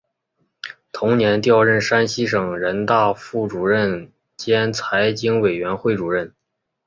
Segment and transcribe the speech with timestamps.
[0.91, 6.33] 同年调任山西省人大副主任兼财经委员会主任。